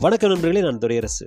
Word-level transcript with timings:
வணக்கம் 0.00 0.30
நண்பர்களே 0.30 0.60
நான் 0.60 0.78
துரையரசு. 0.78 1.26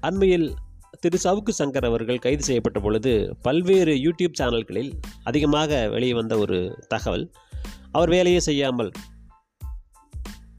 அண்மையில் 0.00 0.54
திரு 1.00 1.18
சவுக்கு 1.24 1.52
சங்கர் 1.58 1.86
அவர்கள் 1.86 2.18
கைது 2.18 2.42
செய்யப்பட்ட 2.42 2.80
பொழுது 2.80 3.36
பல்வேறு 3.42 3.94
யூடியூப் 3.94 4.36
சேனல்களில் 4.38 4.92
அதிகமாக 5.24 5.88
வெளியே 5.88 6.12
வந்த 6.12 6.38
ஒரு 6.38 6.78
தகவல். 6.88 7.30
அவர் 7.92 8.08
வேலையே 8.08 8.40
செய்யாமல் 8.40 8.90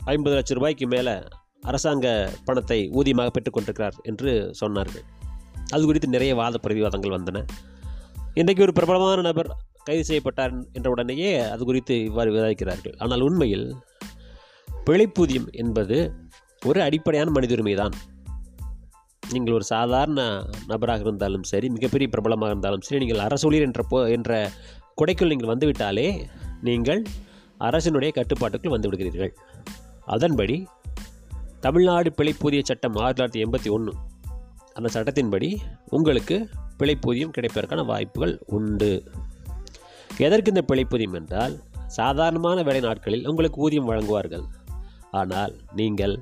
ஐம்பது 0.05 0.35
லட்சம் 0.35 0.57
ரூபாய்க்கு 0.57 0.87
மேலே 0.87 1.23
அரசாங்க 1.61 2.33
பணத்தை 2.45 2.89
ஊதியமாக 2.89 3.27
பெற்றுக்கொண்டிருக்கிறார் 3.27 3.93
என்று 4.03 4.53
சொன்னார்கள். 4.65 5.05
அது 5.71 5.85
குறித்து 5.85 6.07
நிறைய 6.07 6.35
வாத 6.35 6.59
பிரதிவாதங்கள் 6.67 7.15
வந்தன. 7.17 7.45
இன்றைக்கு 8.33 8.63
ஒரு 8.63 8.73
பிரபலமான 8.73 9.21
நபர் 9.21 9.55
கைது 9.83 10.03
செய்யப்பட்டார் 10.03 10.71
என்ற 10.73 10.89
உடனேயே 10.89 11.39
அது 11.39 11.65
குறித்து 11.65 12.03
இவ்வாறு 12.03 12.31
விவாதிக்கிறார்கள் 12.31 12.97
ஆனால் 12.97 13.21
உண்மையில் 13.21 13.75
பிழைப்பூதியம் 14.85 15.51
என்பது 15.51 16.13
ஒரு 16.69 16.79
அடிப்படையான 16.81 17.29
மனித 17.29 17.53
உரிமை 17.53 17.73
தான் 17.75 17.95
நீங்கள் 19.33 19.53
ஒரு 19.53 19.63
சாதாரண 19.63 20.21
நபராக 20.67 21.05
இருந்தாலும் 21.07 21.45
சரி 21.51 21.67
மிகப்பெரிய 21.69 22.07
பிரபலமாக 22.13 22.51
இருந்தாலும் 22.53 22.83
சரி 22.87 22.99
நீங்கள் 23.03 23.23
அரசூழியர் 23.27 23.65
என்ற 23.67 23.83
போ 23.83 23.99
என்ற 24.09 24.31
கொடைக்குள் 24.99 25.31
நீங்கள் 25.33 25.51
வந்துவிட்டாலே 25.53 26.07
நீங்கள் 26.61 27.01
அரசினுடைய 27.59 28.11
கட்டுப்பாட்டுக்குள் 28.11 28.73
வந்து 28.75 28.89
விடுகிறீர்கள். 28.89 29.33
அதன்படி 30.05 30.57
தமிழ்நாடு 31.59 32.09
பிழைப்பூதிய 32.17 32.61
சட்டம் 32.63 32.95
ஆயிரத்தி 32.95 33.19
தொள்ளாயிரத்தி 33.19 33.43
எண்பத்தி 33.45 33.69
ஒன்று 33.75 33.93
அந்த 34.73 34.89
சட்டத்தின்படி 34.95 35.49
உங்களுக்கு 35.97 36.37
பிழைப்பூதியம் 36.79 37.33
கிடைப்பதற்கான 37.37 37.83
வாய்ப்புகள் 37.91 38.33
உண்டு. 38.57 38.91
எதற்கு 40.17 40.51
இந்த 40.53 40.63
பிழைப்பூதியம் 40.69 41.17
என்றால் 41.19 41.55
சாதாரணமான 41.97 42.57
வேலை 42.63 42.81
நாட்களில் 42.81 43.27
உங்களுக்கு 43.27 43.61
ஊதியம் 43.65 43.89
வழங்குவார்கள். 43.91 44.45
ஆனால் 45.11 45.53
நீங்கள் 45.81 46.15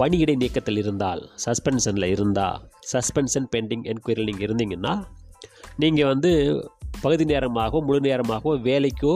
பணியிடை 0.00 0.36
நீக்கத்தில் 0.36 0.76
இருந்தால் 0.76 1.30
சஸ்பென்ஷனில் 1.44 2.08
இருந்தால் 2.08 2.62
சஸ்பென்ஷன் 2.92 3.48
பெண்டிங் 3.52 3.82
என்கொயரியில் 3.82 4.28
நீங்கள் 4.30 4.46
இருந்தீங்கன்னா 4.48 4.94
நீங்கள் 5.76 6.06
வந்து 6.06 6.30
பகுதி 7.00 7.24
நேரமாகவோ 7.24 7.80
முழு 7.84 8.00
நேரமாகவோ 8.00 8.54
வேலைக்கோ 8.58 9.14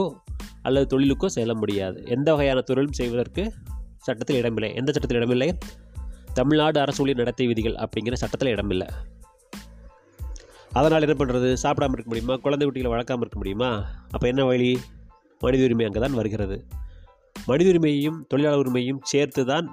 அல்லது 0.61 0.97
தொழிலுக்கோ 0.97 1.25
செல்ல 1.25 1.53
முடியாது. 1.53 2.05
எந்த 2.05 2.31
வகையான 2.31 2.61
தொழிலும் 2.61 2.93
செய்வதற்கு 2.93 3.53
சட்டத்தில் 3.97 4.35
இடமில்லை. 4.35 4.75
எந்த 4.75 4.91
சட்டத்தில் 4.91 5.17
இடமில்லை? 5.17 5.57
தமிழ்நாடு 6.33 6.79
அரசு 6.79 7.01
ஊழியர் 7.03 7.17
நடத்தை 7.17 7.47
விதிகள் 7.47 7.75
அப்படிங்கிற 7.75 8.13
சட்டத்தில் 8.13 8.49
இடமில்லை. 8.49 8.87
அதனால் 10.73 11.01
என்ன 11.01 11.15
பண்ணுறது 11.17 11.53
சாப்பிடாமல் 11.53 11.93
இருக்க 11.93 12.09
முடியுமா? 12.09 12.35
குழந்தை 12.35 12.67
குட்டிகளை 12.67 12.91
வளர்க்காமல் 12.93 13.21
இருக்க 13.21 13.37
முடியுமா? 13.37 13.69
அப்போ 14.11 14.27
என்ன 14.27 14.45
வழி? 14.45 14.79
மனித 15.41 15.63
உரிமை 15.63 15.85
அங்கே 15.85 15.99
தான் 15.99 16.13
வருகிறது. 16.13 16.65
மனித 17.47 17.69
உரிமையையும் 17.69 18.25
தொழிலாளர் 18.27 18.61
உரிமையும் 18.63 18.99
சேர்த்து 19.03 19.45
தான் 19.45 19.67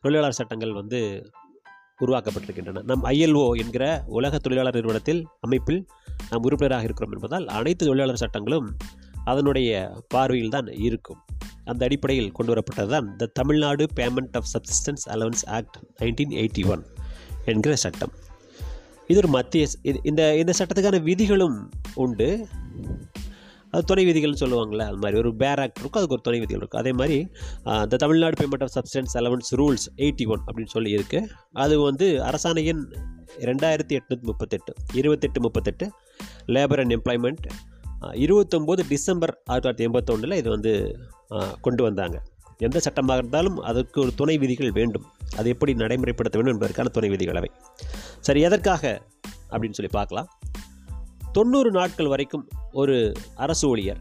தொழிலாளர் 0.00 0.32
சட்டங்கள் 0.32 0.72
வந்து 0.72 1.30
உருவாக்கப்பட்டிருக்கின்றன. 2.00 2.82
நம் 2.82 3.04
ஐஎல்ஓ 3.04 3.52
என்கிற 3.52 4.02
உலக 4.06 4.38
தொழிலாளர் 4.38 4.74
நிறுவனத்தில் 4.74 5.26
அமைப்பில் 5.40 5.86
நாம் 6.30 6.42
உறுப்பினராக 6.42 6.84
இருக்கிறோம் 6.84 7.12
என்பதால் 7.12 7.46
அனைத்து 7.46 7.86
தொழிலாளர் 7.86 8.16
சட்டங்களும் 8.16 8.76
அதனுடைய 9.24 10.02
பார்வையில் 10.08 10.50
தான் 10.50 10.66
இருக்கும். 10.66 11.18
அந்த 11.64 11.84
அடிப்படையில் 11.84 12.32
கொண்டு 12.32 12.54
வரப்பட்டது 12.54 12.86
தான் 12.86 13.16
the 13.16 13.26
Tamil Nadu 13.26 13.86
payment 13.96 14.28
of 14.32 14.44
subsistence 14.52 15.12
allowance 15.12 15.46
act 15.46 15.76
nineteen 15.98 16.32
eighty 16.32 16.66
one 16.66 16.86
என்கிற 17.44 17.76
சட்டம். 17.76 18.10
இது 19.06 19.18
ஒரு 19.18 19.28
மத்திய 19.28 19.66
இது- 19.82 19.98
இந்த 20.02 20.36
இந்த 20.36 20.52
சட்டத்துக்கான 20.58 21.02
விதிகளும் 21.02 21.70
உண்டு. 21.94 22.46
அது 23.72 23.82
துணை 23.90 24.04
விதிகள்னு 24.08 24.40
சொல்லுவாங்கள்ல 24.42 24.84
அது 24.90 24.98
மாதிரி. 25.02 25.18
ஒரு 25.22 25.30
பேர் 25.42 25.60
ஆக்ட் 25.64 25.80
இருக்கும் 25.82 26.00
அதுக்கு 26.00 26.16
ஒரு 26.18 26.24
துணை 26.28 26.38
விதிகள் 26.42 26.62
இருக்கும் 26.62 26.82
அதே 26.82 26.92
மாதிரி 27.00 27.18
இந்த 27.84 27.98
Tamil Nadu 28.04 28.36
payment 28.40 28.64
of 28.66 28.74
subsistence 28.76 29.14
allowance 29.20 29.50
rules 29.60 29.86
eighty 30.04 30.26
one 30.32 30.42
அப்படின்னு 30.48 30.72
சொல்லி 30.76 30.92
இருக்குது 30.98 31.28
அது 31.64 31.76
வந்து 31.88 32.08
அரசாணையின் 32.30 32.82
ரெண்டாயிரத்தி 33.48 33.94
எட்நூற்றி 33.98 34.26
முப்பத்தெட்டு 34.30 34.72
இருபத்தெட்டு 35.00 35.40
முப்பத்தெட்டு 35.46 35.86
லேபர் 36.56 36.82
அண்ட் 36.84 36.96
எம்ப்ளாய்மெண்ட் 36.98 37.46
இருபத்தொம்போது 38.24 38.82
டிசம்பர் 38.92 39.32
ஆயிரத்தி 39.52 39.64
தொள்ளாயிரத்தி 39.64 39.86
எண்பத்தொன்னில் 39.88 40.38
இது 40.40 40.48
வந்து 40.56 40.72
கொண்டு 41.66 41.82
வந்தாங்க. 41.86 42.16
எந்த 42.66 42.78
சட்டமாக 42.84 43.20
இருந்தாலும் 43.20 43.58
அதற்கு 43.68 43.98
ஒரு 44.04 44.12
துணை 44.20 44.34
விதிகள் 44.42 44.72
வேண்டும். 44.78 45.04
அது 45.38 45.48
எப்படி 45.54 45.72
நடைமுறைப்படுத்த 45.82 46.36
வேண்டும் 46.38 46.54
என்பதற்கான 46.54 46.90
துணை 46.96 47.08
விதிகள் 47.14 47.38
அவை. 47.40 47.50
சரி 48.26 48.40
எதற்காக 48.48 48.82
அப்படின்னு 49.52 49.78
சொல்லி 49.78 49.92
பார்க்கலாம். 49.98 50.28
தொண்ணூறு 51.32 51.70
நாட்கள் 51.70 52.06
வரைக்கும் 52.06 52.48
ஒரு 52.72 53.12
அரசு 53.34 53.68
ஊழியர் 53.68 54.00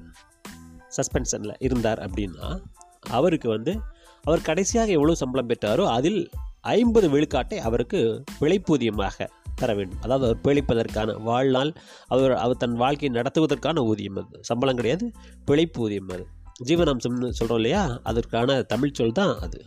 சஸ்பென்ஷனில் 0.97 1.55
இருந்தார் 1.59 1.99
அப்படின்னா 1.99 2.61
அவருக்கு 3.09 3.49
வந்து 3.49 3.79
அவர் 4.23 4.41
கடைசியாக 4.41 4.91
எவ்வளோ 4.91 5.13
சம்பளம் 5.13 5.49
பெற்றாரோ 5.49 5.85
அதில் 5.85 6.29
ஐம்பது 6.61 7.09
விழுக்காட்டை 7.09 7.55
அவருக்கு 7.55 8.23
பிழைப்பூதியமாக 8.41 9.27
தர 9.55 9.73
வேண்டும். 9.73 10.01
அதாவது 10.01 10.25
அவர் 10.25 10.37
பிழைப்பதற்கான 10.43 11.21
வாழ்நாள் 11.21 11.73
அவர் 12.07 12.31
அவர் 12.31 12.57
தன் 12.57 12.73
வாழ்க்கையை 12.73 13.21
நடத்துவதற்கான 13.21 13.77
ஊதியம் 13.79 14.15
அது. 14.15 14.39
சம்பளம் 14.41 14.75
கிடையாது 14.75 15.11
பிழைப்பூதியம் 15.47 16.11
அது. 16.11 16.27
ஜீவனாம்சம்னு 16.63 17.29
சொல்கிறோம் 17.29 17.55
இல்லையா? 17.55 17.99
அதற்கான 18.03 18.61
தமிழ் 18.61 18.91
சொல் 18.91 19.11
தான் 19.11 19.39
அது. 19.39 19.65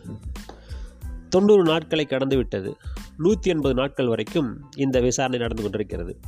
தொண்ணூறு 1.29 1.63
நாட்களை 1.63 2.05
கடந்து 2.05 2.35
விட்டது. 2.35 2.77
நூற்றி 3.17 3.49
எண்பது 3.49 3.73
நாட்கள் 3.73 4.07
வரைக்கும் 4.07 4.69
இந்த 4.75 4.99
விசாரணை 4.99 5.39
நடந்து 5.39 5.61
கொண்டிருக்கிறது. 5.61 6.19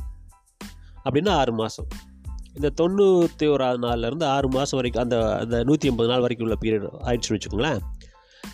அப்படின்னா 1.06 1.32
ஆறு 1.40 1.52
மாதம் 1.52 1.88
இந்த 2.58 2.68
தொண்ணூற்றி 2.80 3.46
ஒரு 3.54 3.64
நாள்லேருந்து 3.84 4.26
ஆறு 4.34 4.48
மாதம் 4.48 4.78
வரைக்கும் 4.78 5.02
அந்த 5.02 5.16
அந்த 5.40 5.56
நூற்றி 5.64 5.88
ஐம்பது 5.88 6.08
நாள் 6.10 6.22
வரைக்கும் 6.24 6.46
உள்ள 6.46 6.56
பீரியட் 6.62 6.86
ஆயிடுச்சுன்னு 7.08 7.36
வச்சுக்கோங்களேன். 7.36 7.80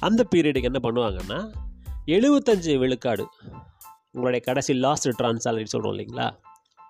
அந்த 0.00 0.20
பீரியடுக்கு 0.34 0.70
என்ன 0.70 0.80
பண்ணுவாங்கன்னா 0.86 1.38
எழுபத்தஞ்சு 2.06 2.72
விழுக்காடு 2.78 3.24
உங்களுடைய 4.14 4.40
கடைசி 4.44 4.72
லாஸ்ட் 4.74 5.06
ரிட்டர்ன் 5.06 5.42
சேலரி 5.44 5.68
சொல்கிறோம் 5.74 5.94
இல்லைங்களா? 5.94 6.26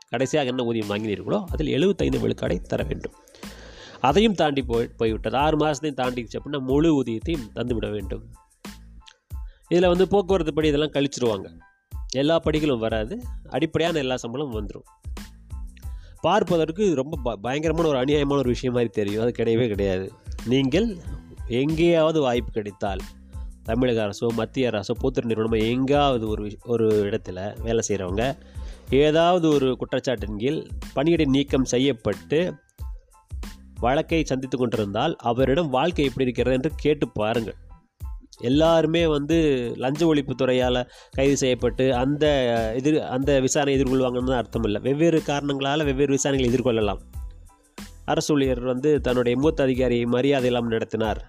கடைசியாக 0.09 0.53
என்ன 0.53 0.65
ஊதியம் 0.65 0.89
வாங்கினீர்களோ 0.89 1.39
அதில் 1.51 1.67
எழுபத்தைந்து 1.67 2.19
விழுக்காடை 2.19 2.57
தர 2.61 2.83
வேண்டும். 2.83 3.15
அதையும் 4.01 4.35
தாண்டி 4.35 4.63
போய் 4.63 4.89
போய்விட்டது. 4.97 5.37
ஆறு 5.37 5.57
மாதத்தையும் 5.57 5.99
தாண்டிச்சு 6.01 6.39
அப்படின்னா 6.39 6.61
முழு 6.61 6.91
ஊதியத்தையும் 7.01 7.47
தந்துவிட 7.55 7.91
வேண்டும். 7.91 8.25
இதில் 9.69 9.91
வந்து 9.93 10.07
போக்குவரத்து 10.09 10.55
படி 10.55 10.69
இதெல்லாம் 10.69 10.95
கழிச்சிருவாங்க. 10.97 11.47
எல்லா 12.15 12.37
படிகளும் 12.45 12.83
வராது. 12.87 13.15
அடிப்படையான 13.51 13.99
எல்லா 13.99 14.17
சம்பளமும் 14.17 14.59
வந்துடும் 14.59 14.89
பார்ப்பதற்கு 16.23 16.87
இது 16.87 16.95
ரொம்ப 16.95 17.19
ப- 17.23 17.37
பயங்கரமான 17.37 17.89
ஒரு 17.89 17.99
அநியாயமான 17.99 18.39
ஒரு 18.39 18.49
விஷயம் 18.49 18.75
மாதிரி 18.75 18.93
தெரியும். 18.93 19.23
அது 19.23 19.33
கிடையவே 19.39 19.69
கிடையாது. 19.69 20.13
நீங்கள் 20.45 20.97
எங்கேயாவது 21.49 22.21
வாய்ப்பு 22.21 22.51
கிடைத்தால் 22.51 22.99
தமிழக 23.63 24.05
அரசோ 24.05 24.29
மத்திய 24.29 24.71
அரசோ 24.71 24.91
பொது 24.99 25.23
நிறுவனமோ 25.23 25.57
எங்காவது 25.57 26.29
ஒரு 26.29 26.59
ஒரு 26.65 26.87
இடத்துல 26.89 27.61
வேலை 27.61 27.81
செய்கிறவங்க 27.89 28.39
ஏதாவது 28.91 29.49
ஒரு 29.49 29.77
குற்றச்சாட்டின் 29.77 30.37
கீழ் 30.37 30.67
பணியிடை 30.95 31.27
நீக்கம் 31.27 31.65
செய்யப்பட்டு 31.65 32.55
வழக்கை 33.81 34.25
சந்தித்து 34.25 34.59
கொண்டிருந்தால் 34.59 35.17
அவரிடம் 35.19 35.71
வாழ்க்கை 35.71 36.05
எப்படி 36.05 36.25
இருக்கிறது 36.25 36.57
என்று 36.57 36.71
கேட்டு 36.77 37.09
பாருங்கள். 37.09 37.55
எல்லாருமே 38.43 39.07
வந்து 39.07 39.39
லஞ்ச 39.77 40.15
ஒழிப்பு 40.15 40.35
துறையால் 40.35 40.91
கைது 41.11 41.37
செய்யப்பட்டு 41.37 41.95
அந்த 41.95 42.27
எதிர் 42.77 43.03
அந்த 43.03 43.41
விசாரணை 43.41 43.81
எதிர்கொள்வாங்கன்னு 43.81 44.37
அர்த்தம் 44.37 44.63
இல்லை 44.63 44.81
வெவ்வேறு 44.83 45.23
காரணங்களால் 45.23 45.85
வெவ்வேறு 45.85 46.15
விசாரணைகளை 46.15 46.51
எதிர்கொள்ளலாம். 46.53 47.01
அரசு 48.05 48.35
ஊழியர் 48.35 48.61
வந்து 48.61 49.01
தன்னுடைய 49.01 49.39
மூத்த 49.39 49.63
அதிகாரியை 49.63 50.05
மரியாதை 50.05 50.47
இல்லாமல் 50.47 50.71
நடத்தினார். 50.71 51.21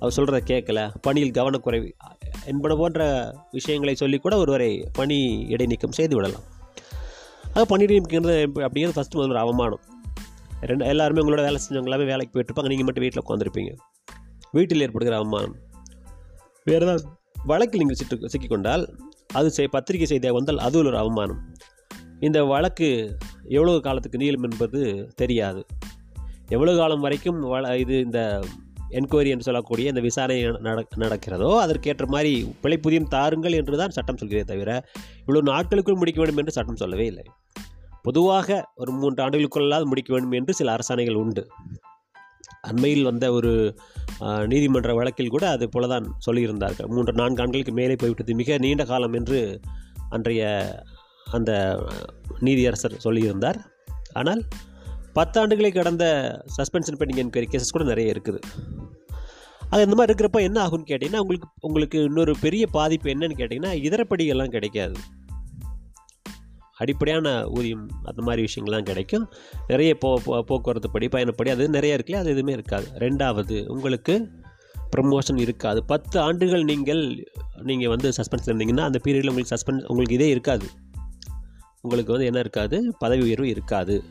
அவர் 0.00 0.14
சொல்கிறத 0.16 0.40
கேட்கல 0.50 0.94
பணியில் 1.00 1.30
கவனக்குறைவு. 1.30 1.90
என்பன 2.46 2.74
போன்ற 2.76 3.32
விஷயங்களை 3.52 3.94
சொல்லி 3.94 4.18
கூட 4.18 4.36
ஒருவரை 4.36 4.88
பணி 4.92 5.46
இடைநீக்கம் 5.48 5.92
செய்து 5.92 6.16
விடலாம். 6.16 6.42
ஆக 7.48 7.64
பணி 7.64 7.84
இடைநீக்கிறது 7.84 8.34
அப்படிங்கிறது 8.66 8.96
ஃபஸ்ட்டு 8.96 9.14
முதல்ல 9.14 9.34
ஒரு 9.34 9.38
அவமானம். 9.38 9.80
ரெண்டு 10.60 10.86
எல்லாருமே 10.86 11.20
உங்களோட 11.20 11.42
வேலை 11.48 11.58
செஞ்சவங்க 11.68 11.90
எல்லாமே 11.90 12.04
வேலைக்கு 12.04 12.40
போயிட்டுருப்பாங்க 12.40 12.70
நீங்கள் 12.72 12.84
மட்டும் 12.84 13.04
வீட்டில் 13.04 13.24
உட்காந்துருப்பீங்க 13.24 13.72
வீட்டில் 14.52 14.80
ஏற்படுகிற 14.80 15.16
அவமானம். 15.16 15.56
வேறு 16.66 16.84
ஏதாவது 16.84 17.08
வழக்கில் 17.44 17.80
நீங்கள் 17.80 17.96
சிட்டு 17.96 18.26
சிக்கிக்கொண்டால் 18.26 18.88
அது 19.34 19.50
செய் 19.50 19.68
பத்திரிகை 19.68 20.06
செய்தியாக 20.06 20.36
வந்தால் 20.36 20.64
அது 20.66 20.78
ஒரு 20.78 20.98
அவமானம். 20.98 21.54
இந்த 22.20 22.44
வழக்கு 22.44 23.16
எவ்வளவு 23.44 23.80
காலத்துக்கு 23.80 24.18
நீளும் 24.18 24.50
என்பது 24.50 25.12
தெரியாது. 25.14 25.66
எவ்வளவு 26.48 26.76
காலம் 26.76 27.00
வரைக்கும் 27.00 27.40
வள 27.40 27.78
இது 27.78 28.00
இந்த 28.00 28.40
என்கொயரி 28.90 29.28
என்று 29.28 29.42
சொல்லக்கூடிய 29.42 29.88
இந்த 29.88 30.00
விசாரணை 30.00 30.42
நட- 30.42 30.86
நடக்கிறதோ 30.96 31.58
அதற்கேற்ற 31.58 32.06
மாதிரி 32.06 32.54
பிழைப்புதியம் 32.62 33.08
தாருங்கள் 33.08 33.52
என்று 33.52 33.76
தான் 33.76 33.90
சட்டம் 33.90 34.16
சொல்கிறதே 34.16 34.44
தவிர 34.44 34.84
இவ்வளோ 35.26 35.42
நாட்களுக்குள் 35.42 35.94
முடிக்க 35.94 36.20
வேண்டும் 36.20 36.38
என்று 36.38 36.52
சட்டம் 36.52 36.76
சொல்லவே 36.76 37.06
இல்லை. 37.06 37.24
பொதுவாக 38.02 38.68
ஒரு 38.76 38.92
மூன்று 38.92 39.24
ஆண்டுகளுக்குள்ளாவது 39.24 39.84
முடிக்க 39.84 40.12
வேண்டும் 40.12 40.32
என்று 40.32 40.54
சில 40.54 40.76
அரசாணைகள் 40.76 41.14
உண்டு. 41.14 41.46
அண்மையில் 42.68 43.08
வந்த 43.08 43.26
ஒரு 43.38 43.52
நீதிமன்ற 44.52 44.92
வழக்கில் 44.98 45.32
கூட 45.34 45.44
அது 45.54 45.64
போல 45.74 45.86
தான் 45.94 46.06
சொல்லியிருந்தார்கள். 46.26 46.88
மூன்று 46.94 47.18
நான்கு 47.20 47.42
ஆண்டுகளுக்கு 47.42 47.74
மேலே 47.80 47.96
போய்விட்டது. 48.02 48.34
மிக 48.42 48.58
நீண்ட 48.64 48.84
காலம் 48.92 49.16
என்று 49.20 49.40
அன்றைய 50.16 50.42
அந்த 51.36 51.52
நீதியரசர் 52.46 53.02
சொல்லியிருந்தார். 53.06 53.60
ஆனால் 54.20 54.42
பத்தாண்டுகளை 55.18 55.70
கடந்த 55.72 56.04
சஸ்பென்ஷன் 56.56 56.98
பெண்டிங் 57.00 57.22
என்கொயரி 57.22 57.48
கேசஸ் 57.52 57.74
கூட 57.76 57.84
நிறைய 57.92 58.14
இருக்குது. 58.14 58.40
அது 59.72 59.84
இந்த 59.86 59.96
மாதிரி 59.98 60.10
இருக்கிறப்ப 60.10 60.40
என்ன 60.48 60.58
ஆகும்னு 60.64 60.88
கேட்டிங்கன்னா 60.90 61.22
உங்களுக்கு 61.24 61.48
உங்களுக்கு 61.68 61.98
இன்னொரு 62.08 62.32
பெரிய 62.44 62.64
பாதிப்பு 62.76 63.08
என்னன்னு 63.14 63.38
கேட்டிங்கன்னா 63.38 63.72
இதரப்படிகள்லாம் 63.86 64.54
கிடைக்காது. 64.56 64.96
அடிப்படையான 66.76 67.46
ஊதியம் 67.48 67.88
அந்த 68.04 68.22
மாதிரி 68.22 68.42
விஷயங்கள்லாம் 68.42 68.82
கிடைக்கும். 68.82 69.32
நிறைய 69.66 69.94
போ 69.94 70.10
போக்குவரத்து 70.24 70.90
படி 70.90 71.06
பயணப்படி 71.06 71.48
அது 71.48 71.68
நிறைய 71.68 71.96
இருக்குல்ல? 71.96 72.14
அது 72.14 72.30
எதுவுமே 72.30 72.52
இருக்காது. 72.52 72.86
ரெண்டாவது 72.98 73.66
உங்களுக்கு 73.66 74.30
ப்ரமோஷன் 74.96 75.38
இருக்காது. 75.38 75.84
பத்து 75.84 76.20
ஆண்டுகள் 76.20 76.64
நீங்கள் 76.64 77.28
நீங்கள் 77.62 77.88
வந்து 77.88 78.08
சஸ்பென்ஸ் 78.08 78.46
இருந்தீங்கன்னா 78.46 78.80
அந்த 78.80 79.00
பீரியடில் 79.04 79.28
உங்களுக்கு 79.28 79.54
சஸ்பென்ஸ் 79.56 79.86
உங்களுக்கு 79.86 80.14
இதே 80.14 80.28
இருக்காது. 80.28 80.66
உங்களுக்கு 81.80 82.12
வந்து 82.12 82.26
என்ன 82.26 82.38
இருக்காது? 82.38 82.94
பதவி 82.98 83.22
உயர்வு 83.22 83.48
இருக்காது. 83.48 84.04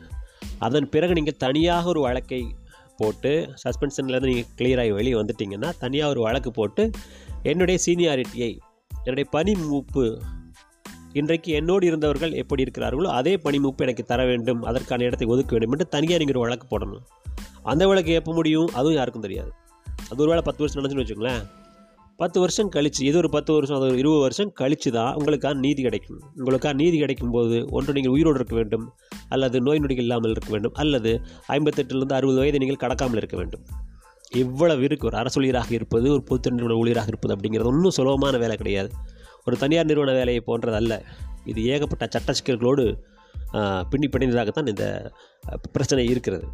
அதன் 0.58 0.88
பிறகு 0.88 1.12
நீங்கள் 1.12 1.36
தனியாக 1.36 1.88
ஒரு 1.88 2.00
வழக்கை 2.00 2.54
போட்டு 2.96 3.32
சஸ்பென்ஷன்லேருந்து 3.64 4.32
நீங்கள் 4.32 4.52
கிளியராகி 4.58 4.92
வெளியே 4.94 5.14
வந்துட்டிங்கன்னா 5.14 5.72
தனியாக 5.78 6.10
ஒரு 6.10 6.20
வழக்கு 6.20 6.50
போட்டு 6.50 6.90
என்னுடைய 7.42 7.80
சீனியாரிட்டியை 7.86 8.58
என்னுடைய 9.04 9.30
பணி 9.30 9.54
மூப்பு 9.54 10.04
இன்றைக்கு 11.18 11.50
என்னோடு 11.58 11.84
இருந்தவர்கள் 11.90 12.32
எப்படி 12.40 12.62
இருக்கிறார்களோ 12.64 13.10
அதே 13.18 13.34
பணிமூப்பு 13.44 13.84
எனக்கு 13.84 14.02
தர 14.10 14.20
வேண்டும் 14.30 14.62
அதற்கான 14.70 15.04
இடத்தை 15.08 15.26
ஒதுக்க 15.34 15.52
வேண்டும் 15.54 15.74
என்று 15.74 15.86
தனியாக 15.94 16.18
நீங்கள் 16.22 16.36
ஒரு 16.36 16.42
வழக்கு 16.44 16.66
போடணும். 16.72 17.04
அந்த 17.70 17.82
வழக்கு 17.90 18.12
எப்போ 18.20 18.32
முடியும் 18.38 18.68
அதுவும் 18.78 18.96
யாருக்கும் 18.98 19.24
தெரியாது. 19.26 19.50
அது 20.10 20.18
ஒரு 20.24 20.30
வேளை 20.32 20.42
பத்து 20.48 20.62
வருஷம் 20.62 20.80
நினச்சுன்னு 20.80 21.04
வச்சுங்களேன் 21.04 21.44
பத்து 22.20 22.38
வருஷம் 22.42 22.68
கழிச்சு 22.74 23.00
இது 23.08 23.16
ஒரு 23.22 23.28
பத்து 23.34 23.50
வருஷம் 23.56 23.76
அது 23.78 23.88
ஒரு 23.88 23.98
இருபது 24.02 24.20
வருஷம் 24.26 24.50
கழிச்சு 24.60 24.90
தான் 24.98 25.14
உங்களுக்கான 25.18 25.60
நீதி 25.64 25.80
கிடைக்கும். 25.86 26.20
உங்களுக்கான 26.38 26.78
நீதி 26.82 26.96
கிடைக்கும் 27.02 27.32
போது 27.34 27.56
ஒன்று 27.76 27.96
நீங்கள் 27.96 28.14
உயிரோடு 28.14 28.38
இருக்க 28.40 28.54
வேண்டும் 28.60 28.86
அல்லது 29.34 29.56
நோய் 29.66 29.82
நொடிகள் 29.84 30.06
இல்லாமல் 30.06 30.32
இருக்க 30.36 30.50
வேண்டும் 30.54 30.74
அல்லது 30.84 31.12
ஐம்பத்தெட்டுலேருந்து 31.56 32.16
அறுபது 32.18 32.40
வயதை 32.42 32.60
நீங்கள் 32.62 32.82
கடக்காமல் 32.84 33.20
இருக்க 33.22 33.36
வேண்டும். 33.40 33.64
இவ்வளவு 34.42 34.82
இருக்குது 34.88 35.08
ஒரு 35.10 35.18
அரசு 35.22 35.38
ஊழியராக 35.40 35.70
இருப்பது 35.78 36.06
ஒரு 36.14 36.22
பொது 36.30 36.54
நிறுவன 36.56 36.78
ஊழியராக 36.82 37.10
இருப்பது 37.12 37.34
அப்படிங்கிறது 37.36 37.70
ஒன்றும் 37.72 37.96
சுலபமான 37.98 38.38
வேலை 38.44 38.56
கிடையாது. 38.62 38.90
ஒரு 39.46 39.56
தனியார் 39.62 39.90
நிறுவன 39.90 40.14
வேலையை 40.20 40.42
போன்றது 40.48 40.78
அல்ல 40.80 40.94
இது 41.52 41.60
ஏகப்பட்ட 41.74 42.04
சட்ட 42.14 42.32
சிக்கல்களோடு 42.38 42.84
பின்னி 43.90 44.06
பிணைந்ததாகத்தான் 44.12 44.70
இந்த 44.72 44.86
பிரச்சனை 45.74 46.04
இருக்கிறது. 46.12 46.46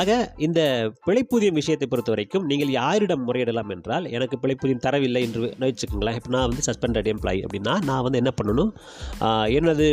ஆக 0.00 0.10
இந்த 0.46 0.60
பிழைப்பூதியம் 1.06 1.58
விஷயத்தை 1.58 1.86
பொறுத்த 1.92 2.10
வரைக்கும் 2.12 2.44
நீங்கள் 2.50 2.72
யாரிடம் 2.78 3.24
முறையிடலாம் 3.28 3.70
என்றால் 3.74 4.04
எனக்கு 4.16 4.36
பிழைப்பூதியம் 4.42 4.82
தரவில்லை 4.86 5.20
என்று 5.26 5.40
வச்சுக்கோங்களேன் 5.62 6.16
இப்போ 6.18 6.30
நான் 6.34 6.48
வந்து 6.50 6.64
சஸ்பெண்டட் 6.68 7.08
எம்ப்ளாயி 7.12 7.40
அப்படின்னா 7.46 7.74
நான் 7.88 8.04
வந்து 8.06 8.20
என்ன 8.22 8.32
பண்ணணும்? 8.40 8.70
என்னது 9.58 9.86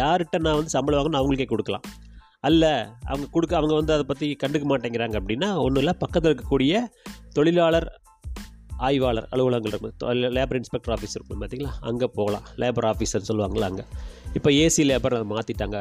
யார்கிட்ட 0.00 0.38
நான் 0.46 0.58
வந்து 0.60 0.74
சம்பளம் 0.76 1.00
வாங்கணும் 1.00 1.20
அவங்களுக்கே 1.20 1.48
கொடுக்கலாம். 1.52 1.86
அல்ல 2.48 2.64
அவங்க 3.10 3.26
கொடுக்க 3.36 3.54
அவங்க 3.60 3.74
வந்து 3.80 3.94
அதை 3.96 4.04
பற்றி 4.10 4.26
கண்டுக்க 4.42 4.66
மாட்டேங்கிறாங்க 4.72 5.16
அப்படின்னா 5.20 5.48
ஒன்றும் 5.64 5.82
இல்லை. 5.84 5.94
பக்கத்தில் 6.02 6.30
இருக்கக்கூடிய 6.30 6.82
தொழிலாளர் 7.38 7.88
ஆய்வாளர் 8.86 9.26
அலுவலகங்கள் 9.34 9.72
இருக்கும். 9.72 9.94
லேபர் 10.36 10.58
இன்ஸ்பெக்டர் 10.60 10.94
ஆஃபீஸ் 10.96 11.16
இருக்கும் 11.18 11.40
பார்த்தீங்களா 11.42 11.72
அங்கே 11.90 12.06
போகலாம். 12.18 12.44
லேபர் 12.62 12.86
ஆஃபீஸர் 12.92 13.26
சொல்லுவாங்களா 13.30 13.68
அங்கே. 13.70 13.84
இப்போ 14.38 14.50
ஏசி 14.64 14.84
லேபர் 14.90 15.16
மாற்றிட்டாங்க 15.32 15.78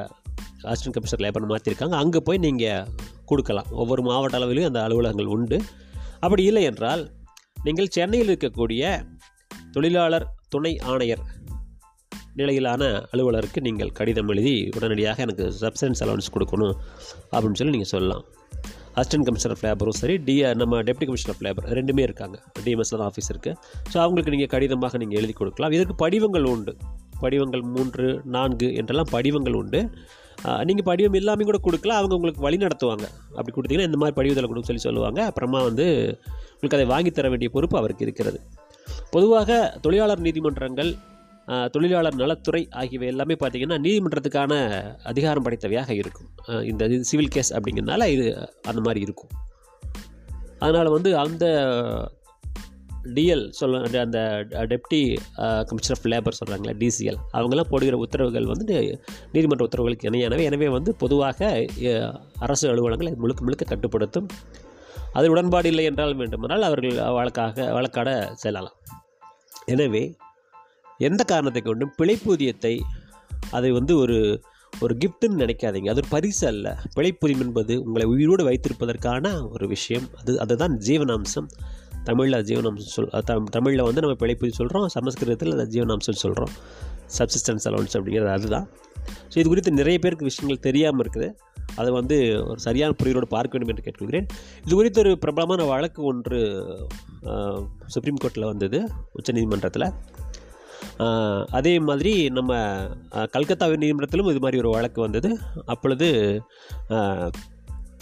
அசிஸ்டன்ட் 0.71 0.95
கமிஷனர் 0.95 1.23
லேபர் 1.25 1.49
மாற்றிருக்காங்க 1.53 1.95
அங்கே 2.03 2.19
போய் 2.27 2.43
நீங்கள் 2.47 2.87
கொடுக்கலாம். 3.31 3.69
ஒவ்வொரு 3.81 4.01
மாவட்ட 4.09 4.37
அளவிலும் 4.39 4.67
அந்த 4.69 4.81
அலுவலகங்கள் 4.87 5.33
உண்டு. 5.35 5.59
அப்படி 6.25 6.43
இல்லை 6.49 6.63
என்றால் 6.71 7.03
நீங்கள் 7.63 7.93
சென்னையில் 7.97 8.31
இருக்கக்கூடிய 8.31 8.81
தொழிலாளர் 9.75 10.27
துணை 10.53 10.73
ஆணையர் 10.91 11.23
நிலையிலான 12.39 12.83
அலுவலருக்கு 13.13 13.59
நீங்கள் 13.67 13.91
கடிதம் 13.99 14.29
எழுதி 14.33 14.55
உடனடியாக 14.75 15.23
எனக்கு 15.25 15.45
சப்சன்ஸ் 15.61 16.01
அலவன்ஸ் 16.03 16.33
கொடுக்கணும் 16.35 16.75
அப்படின்னு 17.31 17.59
சொல்லி 17.59 17.75
நீங்கள் 17.75 17.93
சொல்லலாம். 17.93 18.25
அசிஸ்டன்ட் 18.99 19.25
கமிஷனர் 19.27 19.55
ஆஃப் 19.55 19.63
லேபரும் 19.65 19.97
சரி 20.01 20.15
டி 20.27 20.35
நம்ம 20.61 20.81
டெப்டி 20.89 21.05
கமிஷனர் 21.09 21.33
ஆஃப் 21.35 21.43
லேபர் 21.45 21.65
ரெண்டுமே 21.79 22.03
இருக்காங்க. 22.07 22.37
டிஎம்எஸ்ல 22.65 22.97
தான் 23.01 23.09
ஆஃபீஸ் 23.11 23.31
இருக்குது 23.33 23.57
ஸோ 23.91 23.97
அவங்களுக்கு 24.03 24.33
நீங்கள் 24.35 24.51
கடிதமாக 24.53 24.97
நீங்கள் 25.03 25.19
எழுதி 25.21 25.33
கொடுக்கலாம். 25.41 25.73
இதற்கு 25.77 25.95
படிவங்கள் 26.05 26.47
உண்டு. 26.53 26.73
படிவங்கள் 27.23 27.63
மூன்று 27.75 28.07
நான்கு 28.37 28.69
என்றெல்லாம் 28.79 29.11
படிவங்கள் 29.15 29.57
உண்டு. 29.59 29.81
நீங்கள் 30.69 30.87
படிவம் 30.89 31.17
எல்லாமே 31.19 31.43
கூட 31.49 31.59
கொடுக்கலாம். 31.67 31.99
அவங்க 31.99 32.13
உங்களுக்கு 32.17 32.41
வழி 32.45 32.57
நடத்துவாங்க. 32.63 33.05
அப்படி 33.37 33.53
கொடுத்தீங்கன்னா 33.53 33.89
இந்த 33.89 33.99
மாதிரி 34.01 34.15
படிவத்தில் 34.19 34.49
கொடுக்க 34.49 34.69
சொல்லி 34.71 34.83
சொல்லுவாங்க. 34.87 35.19
அப்புறமா 35.29 35.59
வந்து 35.69 35.85
உங்களுக்கு 36.53 36.77
அதை 36.79 36.87
வாங்கி 36.93 37.11
தர 37.11 37.29
வேண்டிய 37.33 37.51
பொறுப்பு 37.55 37.77
அவருக்கு 37.81 38.05
இருக்கிறது. 38.07 38.39
பொதுவாக 39.15 39.59
தொழிலாளர் 39.85 40.25
நீதிமன்றங்கள் 40.27 40.91
தொழிலாளர் 41.47 42.15
நலத்துறை 42.15 42.67
ஆகியவை 42.69 43.07
எல்லாமே 43.07 43.35
பார்த்திங்கன்னா 43.39 43.77
நீதிமன்றத்துக்கான 43.77 44.81
அதிகாரம் 45.03 45.45
படைத்தவையாக 45.45 45.89
இருக்கும். 45.89 46.29
இந்த 46.63 47.01
சிவில் 47.01 47.27
கேஸ் 47.27 47.53
அப்படிங்கிறதுனால 47.53 48.05
இது 48.05 48.53
அந்த 48.61 48.81
மாதிரி 48.81 48.99
இருக்கும். 48.99 49.29
அதனால் 50.59 50.89
வந்து 50.89 51.17
அந்த 51.17 51.45
டிஎல் 53.03 53.49
சொல்ல 53.49 53.77
அந்த- 53.77 53.99
அந்த 53.99 54.47
டெப்டி 54.51 55.17
கமிஷனர் 55.65 56.23
ஆஃப் 56.23 56.35
லேபர் 56.35 56.47
சொல்கிறாங்களே 56.47 56.77
டிசிஎல் 56.77 57.15
அவங்கெல்லாம் 57.33 57.69
போடுகிற 57.69 57.97
உத்தரவுகள் 57.97 58.45
வந்து 58.45 59.01
நீதிமன்ற 59.31 59.65
உத்தரவுகளுக்கு 59.65 60.09
இணையானவை. 60.09 60.43
எனவே 60.43 60.67
வந்து 60.69 60.95
பொதுவாக 60.95 61.65
அரசு 62.39 62.69
அலுவலகங்கள் 62.69 63.15
முழுக்க 63.15 63.43
முழுக்க 63.43 63.65
கட்டுப்படுத்தும். 63.65 64.27
அது 65.13 65.31
உடன்பாடு 65.31 65.67
இல்லை 65.69 65.83
என்றால் 65.83 66.15
வேண்டுமானால் 66.15 66.61
அவர்கள் 66.61 67.11
வழக்காக 67.11 67.73
வழக்காட 67.73 68.31
செல்லலாம். 68.33 68.75
எனவே 69.65 70.15
எந்த 71.07 71.21
காரணத்தை 71.31 71.61
கொண்டும் 71.61 71.93
பிழைப்பூதியத்தை 71.99 72.75
அதை 73.57 73.71
வந்து 73.79 73.95
ஒரு 74.03 74.17
ஒரு 74.73 74.93
கிஃப்ட்டுன்னு 75.01 75.41
நினைக்காதீங்க. 75.43 75.89
அது 75.91 76.01
ஒரு 76.01 76.09
பரிசு 76.13 76.43
அல்ல. 76.49 76.67
பிழைப்பூதியம் 76.95 77.43
என்பது 77.45 77.73
உங்களை 77.85 78.05
உயிரோடு 78.13 78.43
வைத்திருப்பதற்கான 78.47 79.25
ஒரு 79.53 79.65
விஷயம். 79.73 80.05
அது 80.19 80.33
அதுதான் 80.43 80.75
ஜீவனாம்சம். 80.87 81.47
தமிழில் 82.09 82.43
ஜீவனாம்சம் 82.49 82.91
சொல் 82.95 83.09
தமிழில் 83.55 83.85
வந்து 83.87 84.03
நம்ம 84.03 84.17
பிழைப்புதி 84.23 84.51
சொல்கிறோம் 84.59 84.85
சமஸ்கிருதத்தில் 84.95 85.55
அதை 85.55 85.65
ஜீவனாம்சம் 85.75 86.19
சொல்கிறோம் 86.23 86.53
சப்சிஸ்டன்ஸ் 87.17 87.65
அலவன்ஸ் 87.69 87.95
அப்படிங்கிறது 87.97 88.31
அதுதான். 88.37 88.67
ஸோ 89.31 89.35
இது 89.41 89.47
குறித்து 89.51 89.71
நிறைய 89.79 89.97
பேருக்கு 90.03 90.29
விஷயங்கள் 90.29 90.65
தெரியாமல் 90.67 91.03
இருக்குது. 91.05 91.27
அதை 91.79 91.89
வந்து 91.99 92.17
ஒரு 92.49 92.59
சரியான 92.67 92.95
புரிதலோடு 92.99 93.27
பார்க்க 93.33 93.55
வேண்டும் 93.55 93.71
என்று 93.73 93.83
கேட்டுக்கொள்கிறேன். 93.85 94.27
இது 94.65 94.73
குறித்து 94.79 95.01
ஒரு 95.03 95.11
பிரபலமான 95.23 95.65
வழக்கு 95.71 96.01
ஒன்று 96.11 96.39
சுப்ரீம் 97.95 98.21
கோர்ட்டில் 98.23 98.49
வந்தது 98.51 98.79
உச்சநீதிமன்றத்தில். 99.19 99.87
அதே 101.57 101.73
மாதிரி 101.87 102.13
நம்ம 102.37 102.51
கல்கத்தா 103.35 103.67
நீதிமன்றத்திலும் 103.83 104.31
இது 104.33 104.43
மாதிரி 104.45 104.61
ஒரு 104.63 104.71
வழக்கு 104.75 104.99
வந்தது. 105.05 105.31
அப்பொழுது 105.73 106.07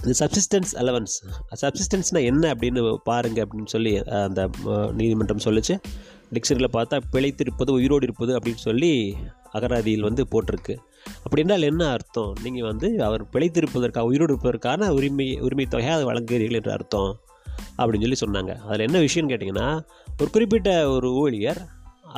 இது 0.04 0.14
சப்சிஸ்டன்ஸ் 0.20 0.74
அலவன்ஸ் 0.82 1.14
சப்சிஸ்டன்ஸ்னால் 1.62 2.28
என்ன 2.32 2.44
அப்படின்னு 2.54 2.82
பாருங்கள் 3.10 3.46
அப்படின்னு 3.46 3.72
சொல்லி 3.74 3.94
அந்த 4.26 4.42
நீதிமன்றம் 5.00 5.46
சொல்லிச்சு. 5.46 5.76
டிக்ஷனரியில் 6.36 6.76
பார்த்தா 6.76 6.98
பிழைத்திருப்பது 7.14 7.72
உயிரோடு 7.78 8.06
இருப்பது 8.08 8.32
அப்படின்னு 8.38 8.62
சொல்லி 8.68 8.92
அகராதியில் 9.58 10.08
வந்து 10.08 10.24
போட்டிருக்கு. 10.32 10.76
அப்படின்னால் 11.26 11.68
என்ன 11.72 11.84
அர்த்தம்? 11.96 12.32
நீங்கள் 12.46 12.68
வந்து 12.70 12.88
அவர் 13.08 13.24
பிழைத்திருப்பதற்காக 13.34 14.10
உயிரோடு 14.10 14.32
இருப்பதற்கான 14.34 14.90
உரிமை 14.98 15.28
உரிமை 15.48 15.66
தொகையை 15.74 15.94
அதை 15.98 16.06
வழங்குகிறீர்கள் 16.12 16.60
என்று 16.62 16.74
அர்த்தம் 16.78 17.12
அப்படின்னு 17.80 18.06
சொல்லி 18.06 18.22
சொன்னாங்க. 18.26 18.54
அதில் 18.68 18.86
என்ன 18.88 19.00
விஷயம்னு 19.06 19.32
கேட்டிங்கன்னா 19.34 19.70
ஒரு 20.20 20.30
குறிப்பிட்ட 20.36 20.70
ஒரு 20.96 21.10
ஊழியர் 21.24 21.62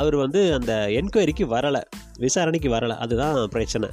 அவர் 0.02 0.16
வந்து 0.24 0.42
அந்த 0.58 0.74
என்கொயரிக்கு 1.00 1.46
வரலை 1.56 1.82
விசாரணைக்கு 2.26 2.70
வரலை. 2.76 2.96
அதுதான் 3.04 3.38
பிரச்சனை. 3.56 3.90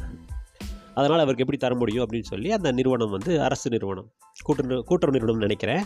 அதனால் 0.99 1.23
அவருக்கு 1.23 1.45
எப்படி 1.45 1.59
தர 1.63 1.75
முடியும் 1.81 2.05
அப்படின்னு 2.05 2.31
சொல்லி 2.33 2.51
அந்த 2.57 2.69
நிறுவனம் 2.79 3.15
வந்து 3.15 3.33
அரசு 3.47 3.69
நிறுவனம் 3.75 4.09
கூட்டுறவு 4.47 4.83
கூட்டுறவு 4.91 5.17
நிறுவனம் 5.17 5.45
நினைக்கிறேன். 5.47 5.83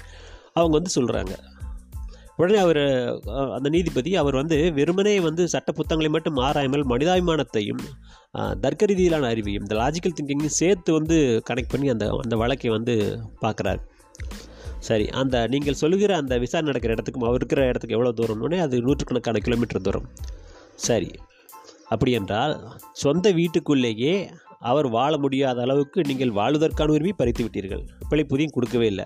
அவங்க 0.58 0.74
வந்து 0.78 0.92
சொல்கிறாங்க 0.98 1.34
உடனே 2.40 2.58
அவர் 2.64 2.80
அந்த 3.56 3.68
நீதிபதி 3.74 4.10
அவர் 4.20 4.36
வந்து 4.40 4.56
வெறுமனே 4.72 5.14
வந்து 5.26 5.44
சட்ட 5.52 5.70
புத்தகங்களை 5.78 6.10
மட்டும் 6.16 6.36
ஆராயாமல் 6.46 6.84
மனிதாபிமானத்தையும் 6.92 7.82
தர்க்க 8.64 8.90
ரீதியிலான 8.90 9.30
அறிவையும் 9.32 9.64
இந்த 9.64 9.76
லாஜிக்கல் 9.80 10.16
திங்கிங்கையும் 10.18 10.56
சேர்த்து 10.60 10.92
வந்து 10.98 11.16
கனெக்ட் 11.50 11.72
பண்ணி 11.72 11.88
அந்த 11.94 12.06
அந்த 12.24 12.36
வழக்கை 12.42 12.70
வந்து 12.76 12.94
பார்க்குறாரு. 13.42 13.80
சரி 14.78 15.08
அந்த 15.08 15.46
நீங்கள் 15.46 15.74
சொல்லுகிற 15.74 16.16
அந்த 16.16 16.38
விசாரணை 16.38 16.72
நடக்கிற 16.72 16.92
இடத்துக்கும் 16.92 17.22
அவர் 17.22 17.36
இருக்கிற 17.36 17.66
இடத்துக்கு 17.66 17.96
எவ்வளோ 17.96 18.12
தூரம்னே 18.16 18.60
அது 18.60 18.80
நூற்றுக்கணக்கான 18.80 19.38
கிலோமீட்டர் 19.38 19.80
தூரம். 19.80 20.08
சரி. 20.74 21.10
அப்படி 21.88 22.12
என்றால் 22.12 22.72
சொந்த 22.92 23.30
வீட்டுக்குள்ளேயே 23.30 24.30
அவர் 24.60 24.88
வாழ 24.88 25.18
முடியாத 25.18 25.62
அளவுக்கு 25.62 26.02
நீங்கள் 26.02 26.30
வாழ்வதற்கான 26.30 26.90
உரிமை 26.90 27.12
பறித்து 27.16 27.44
விட்டீர்கள். 27.44 27.86
பிழைப்புதியும் 28.10 28.50
கொடுக்கவே 28.50 28.86
இல்லை. 28.86 29.04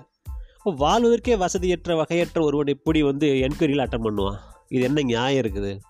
வாழ்வதற்கே 0.64 1.36
வசதியற்ற 1.36 1.96
வகையற்ற 1.96 2.42
ஒருவன் 2.42 2.66
எப்படி 2.66 3.02
வந்து 3.02 3.26
என்கொயரியில் 3.26 3.84
அட்டன் 3.84 4.04
பண்ணுவான்? 4.04 4.38
இது 4.68 4.82
என்ன 4.82 5.02
நியாயம் 5.02 5.44
இருக்குது? 5.44 5.80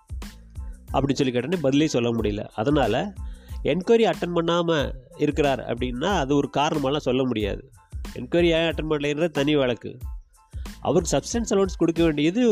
அப்படின்னு 0.92 1.12
சொல்லி 1.12 1.32
கேட்டோன்னே 1.32 1.58
பதிலே 1.60 1.86
சொல்ல 1.86 2.10
முடியல. 2.10 2.44
அதனால் 2.54 3.12
என்கொயரி 3.64 4.12
அட்டன் 4.12 4.34
பண்ணாமல் 4.34 4.94
இருக்கிறார் 5.16 5.60
அப்படின்னா 5.60 6.04
அது 6.04 6.36
ஒரு 6.36 6.50
காரணமெல்லாம் 6.56 7.06
சொல்ல 7.08 7.24
முடியாது. 7.24 7.70
என்கொயரி 8.20 8.50
ஏன் 8.56 8.68
அட்டன் 8.70 8.90
பண்ணலைன்றது 8.92 9.30
தனி 9.38 9.54
வழக்கு. 9.62 9.92
அவருக்கு 10.88 11.12
சப்ஸ்டன்ஸ் 11.14 11.52
அலோன்ஸ் 11.54 11.80
கொடுக்க 11.80 12.00
வேண்டியது 12.06 12.42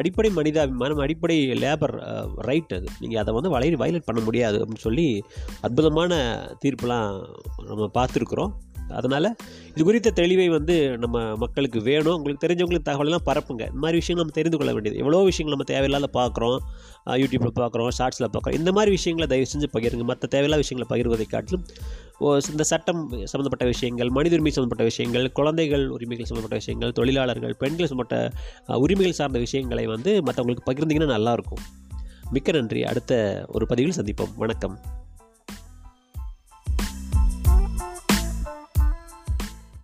அடிப்படை 0.00 0.30
மனிதாபிமானம் 0.36 1.02
அடிப்படை 1.04 1.36
லேபர் 1.62 1.94
ரைட் 2.48 2.74
அது. 2.76 2.88
நீங்கள் 3.02 3.20
அதை 3.22 3.30
வந்து 3.38 3.54
வலை 3.54 3.70
வயலட் 3.82 4.08
பண்ண 4.08 4.20
முடியாது 4.28 4.58
அப்படின்னு 4.62 4.86
சொல்லி 4.88 5.06
அற்புதமான 5.66 6.20
தீர்ப்புலாம் 6.64 7.08
நம்ம 7.70 7.88
பார்த்துருக்குறோம். 7.98 8.52
அதனால் 8.98 9.28
இது 9.74 9.82
குறித்த 9.88 10.12
தெளிவை 10.20 10.46
வந்து 10.54 10.74
நம்ம 11.02 11.18
மக்களுக்கு 11.42 11.78
வேணும். 11.88 12.16
உங்களுக்கு 12.16 12.42
தெரிஞ்சவங்களுக்கு 12.44 12.88
தகவலெல்லாம் 12.88 13.26
பரப்புங்க. 13.28 13.62
இந்த 13.72 13.82
மாதிரி 13.84 14.00
விஷயங்கள் 14.00 14.24
நம்ம 14.24 14.36
தெரிந்து 14.38 14.58
கொள்ள 14.60 14.72
வேண்டியது. 14.76 14.98
எவ்வளோ 15.02 15.20
விஷயங்கள் 15.28 15.54
நம்ம 15.56 15.66
தேவையில்லாத 15.72 16.08
பார்க்குறோம். 16.18 16.58
யூடியூப்பில் 17.22 17.54
பார்க்குறோம் 17.60 17.92
ஷார்ட்ஸில் 17.98 18.30
பார்க்குறோம். 18.32 18.58
இந்த 18.60 18.72
மாதிரி 18.78 18.90
விஷயங்களை 18.98 19.28
தயவு 19.32 19.50
செஞ்சு 19.52 19.68
பகிருங்க. 19.76 20.06
மற்ற 20.10 20.28
தேவையில்லாத 20.34 20.62
விஷயங்களை 20.64 20.88
பகிர்வதை 20.92 21.26
காட்டிலும் 21.34 21.64
இந்த 22.50 22.62
சட்டம் 22.62 23.08
சம்மந்தப்பட்ட 23.10 23.64
விஷயங்கள் 23.64 24.08
மனித 24.08 24.34
உரிமை 24.34 24.52
சம்மந்தப்பட்ட 24.52 24.84
விஷயங்கள் 24.84 25.32
குழந்தைகள் 25.32 25.88
உரிமைகள் 25.88 26.26
சம்மந்தப்பட்ட 26.26 26.54
விஷயங்கள் 26.54 26.92
தொழிலாளர்கள் 26.92 27.56
பெண்கள் 27.58 27.86
சம்மந்தப்பட்ட 27.86 28.30
உரிமைகள் 28.78 29.12
சார்ந்த 29.12 29.38
விஷயங்களை 29.38 29.86
வந்து 29.86 30.22
மற்றவங்களுக்கு 30.26 30.70
பகிர்ந்தீங்கன்னா 30.70 31.16
நல்லாயிருக்கும் 31.18 31.62
மிக்க 32.30 32.52
நன்றி. 32.52 32.84
அடுத்த 32.84 33.44
ஒரு 33.48 33.66
பதிவில் 33.66 33.96
சந்திப்போம். 33.96 34.34
வணக்கம். 34.36 34.78